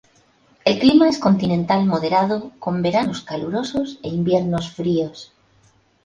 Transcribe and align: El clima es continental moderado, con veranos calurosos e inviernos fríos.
El 0.65 0.79
clima 0.79 1.07
es 1.07 1.19
continental 1.19 1.85
moderado, 1.85 2.53
con 2.57 2.81
veranos 2.81 3.21
calurosos 3.21 3.99
e 4.01 4.07
inviernos 4.09 4.71
fríos. 4.71 5.31